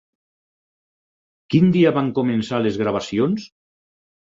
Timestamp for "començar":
2.19-2.65